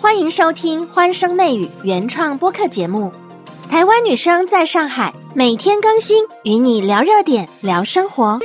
[0.00, 3.12] 欢迎收听《欢声内语》原创播客节目。
[3.68, 8.40] 台湾女生在上海每天更新，与你聊热点，聊生活。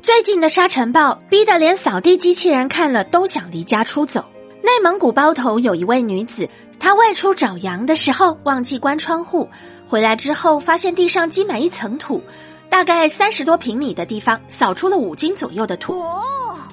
[0.00, 4.24] 最近的沙尘暴逼得连扫地机器人看了都想离家出走。
[4.62, 6.48] 内蒙古包头有一位女子，
[6.80, 9.46] 她外出找羊的时候忘记关窗户，
[9.86, 12.22] 回来之后发现地上积满一层土，
[12.70, 16.02] 大概三十多平米的地方扫出了五斤左右的土。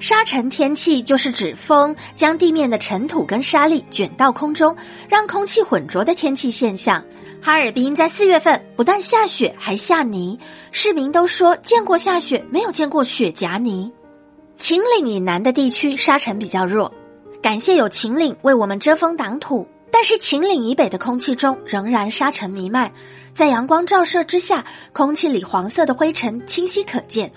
[0.02, 4.76] 沙尘天气就是指风将地面的尘土跟沙粒卷到空中，
[5.08, 7.00] 让空气混浊的天气现象。
[7.40, 10.36] 哈尔滨在四月份不但下雪，还下泥，
[10.72, 13.92] 市民都说见过下雪，没有见过雪夹泥。
[14.56, 16.92] 秦岭以南的地区沙尘比较弱，
[17.40, 19.64] 感谢有秦岭为我们遮风挡土。
[19.92, 22.90] 但是秦岭以北的空气中仍然沙尘弥漫，
[23.32, 27.32] 在阳光照射之下，空气里黄色的灰尘清晰可见。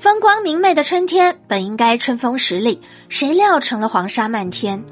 [0.00, 4.82] 风光明媚的春天本应该春风十里，谁料成了黄沙漫天。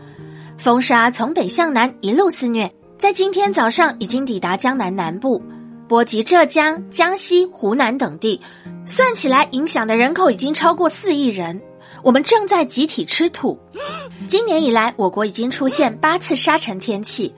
[0.58, 5.42] 风沙从北向南一路肆虐，在今天早上已经抵达江南南部，
[5.88, 8.38] 波及浙江、江西、湖南等地，
[8.84, 11.59] 算起来影响的人口已经超过四亿人。
[12.02, 13.59] 我们正在集体吃土。
[14.28, 17.34] 今年以来，我国已经出现八次沙尘天气，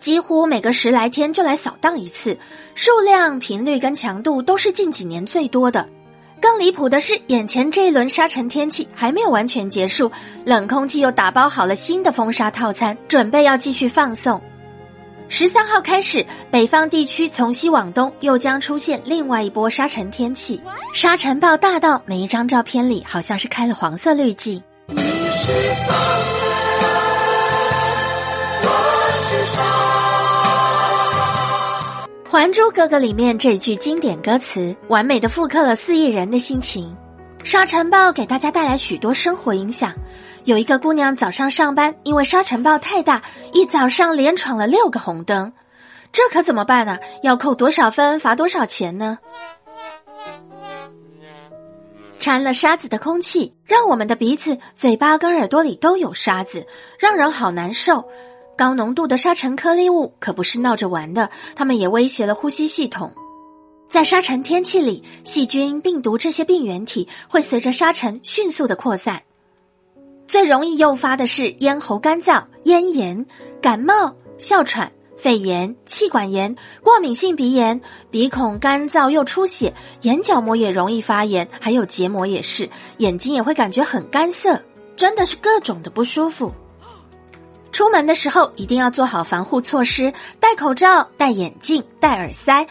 [0.00, 2.36] 几乎每隔十来天就来扫荡一次，
[2.74, 5.88] 数量、频率跟强度都是近几年最多的。
[6.42, 10.10] 更离谱的是，眼前这一轮沙尘天气还没有完全结束，
[10.44, 14.42] 冷空气又打包好了新的风沙套餐，准备要继续放送。
[15.28, 20.60] 十三号开始，北方地区从西往东又将出现另外一波沙尘天气，
[20.92, 24.60] 沙尘暴大到每一张照片里好像是开了黄色滤镜。
[24.92, 25.52] 《你是
[32.32, 36.96] 还珠格格》里面这句经典歌词，完美的复刻了四亿人的心情。
[37.44, 39.92] 沙尘暴给大家带来许多生活影响。
[40.44, 43.20] 有一个姑娘早上上班，因为沙尘暴太大，
[43.52, 45.52] 一早上连闯了六个红灯，
[46.10, 46.98] 这可怎么办呢？
[47.22, 49.18] 要扣多少分，罚多少钱呢？
[52.18, 56.66] 掺了沙子的空气，让我们的鼻子、嘴巴跟耳朵里都有沙子，
[56.98, 58.08] 让人好难受。
[58.56, 63.10] 高浓度的沙尘颗粒物可不是闹着玩的，它们也威胁了呼吸系统。
[63.88, 69.22] 在沙尘天气里，细菌、病毒这些病原体会随着沙尘迅速的扩散。
[70.26, 73.26] 最容易诱发的是咽喉干燥、咽炎、
[73.60, 77.80] 感冒、哮喘、肺炎、气管炎、过敏性鼻炎、
[78.10, 84.62] 鼻孔干燥又出血，眼角膜也容易发炎，还有结膜也是，眼睛也会感觉很干涩，
[84.96, 86.52] 真的是各种的不舒服。
[87.72, 92.66] 出门的时候一定要做好防护措施，戴口罩、戴眼镜、戴耳塞，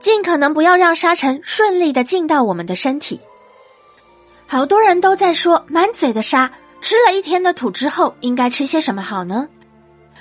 [0.00, 3.20] 尽可能不要让沙尘顺利的进到我们的身体。
[4.46, 9.48] 好多人都在说满嘴的沙，吃了一天的土之后应该吃些什么好呢？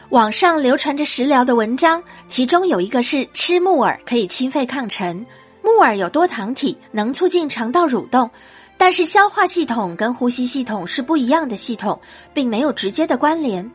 [0.09, 5.25] 网上流传着食疗的文章，其中有一个是吃木耳可以清肺抗尘。
[5.61, 8.29] 木耳有多糖体，能促进肠道蠕动。
[8.77, 11.99] 但是消化系统跟呼吸系统是不一样的系统，
[12.33, 13.69] 并没有直接的关联。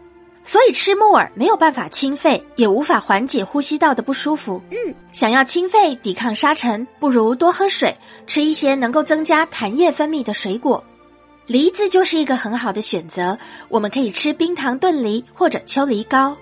[0.44, 4.60] 所以吃木耳没有办法清肺，也无法缓解呼吸道的不舒服。
[4.70, 10.82] 嗯，想要清肺、抵抗沙尘，不如多喝水，吃一些能够增加痰液分泌的水果。
[11.46, 13.38] 梨子就是一个很好的选择，
[13.68, 16.36] 我们可以吃冰糖炖梨或者秋梨膏。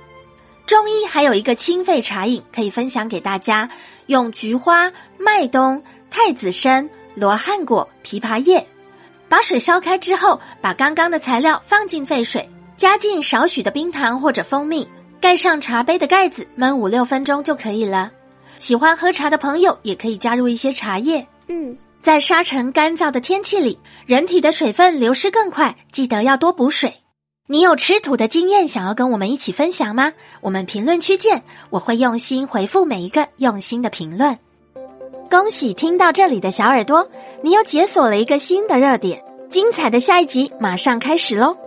[0.67, 3.69] 中医还有一个清肺茶饮可以分享给大家，
[4.06, 8.67] 用菊花、麦冬、太子参、罗汉果、枇杷叶，
[9.28, 12.49] 把水烧开之后，把刚刚的材料放进沸水。
[12.81, 14.89] 加进少许的冰糖或者蜂蜜，
[15.21, 18.11] 盖上茶杯的盖子，焖五六分钟就可以了。
[18.59, 21.27] 喜欢喝茶的朋友也可以加入一些茶叶。
[21.49, 26.95] 嗯，在沙尘干燥的天气里，人体的水分流失更快，记得要多补水。
[27.49, 30.15] 你有吃土的经验，想要跟我们一起分享吗？
[30.41, 34.39] 我们评论区见，我会用心回复每一个用心的评论。
[35.31, 37.07] 恭喜听到这里的小耳朵，
[37.43, 41.59] 你又解锁了一个新的热点，精彩的下一集马上开始喽！